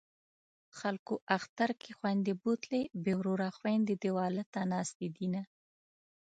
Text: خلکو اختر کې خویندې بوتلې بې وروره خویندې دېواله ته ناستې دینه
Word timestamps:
خلکو 0.79 1.13
اختر 1.37 1.69
کې 1.81 1.91
خویندې 1.97 2.33
بوتلې 2.41 2.81
بې 3.03 3.13
وروره 3.19 3.47
خویندې 3.57 3.95
دېواله 4.03 4.43
ته 4.53 4.61
ناستې 4.71 5.07
دینه 5.17 5.41